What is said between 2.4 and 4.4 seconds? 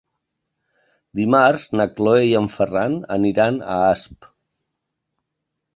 en Ferran aniran a Asp.